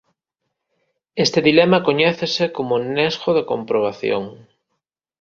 [1.25, 4.23] Este dilema coñécese como "nesgo de comprobación".